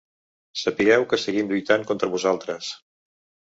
[0.61, 2.75] Sapigueu que seguim lluitant contra vosaltres.